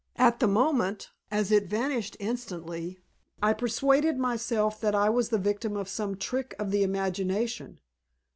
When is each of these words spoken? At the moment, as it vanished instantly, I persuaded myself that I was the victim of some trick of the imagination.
At 0.15 0.39
the 0.39 0.47
moment, 0.47 1.11
as 1.29 1.51
it 1.51 1.67
vanished 1.67 2.17
instantly, 2.19 2.97
I 3.39 3.53
persuaded 3.53 4.17
myself 4.17 4.81
that 4.81 4.95
I 4.95 5.11
was 5.11 5.29
the 5.29 5.37
victim 5.37 5.77
of 5.77 5.87
some 5.87 6.17
trick 6.17 6.55
of 6.57 6.71
the 6.71 6.81
imagination. 6.81 7.79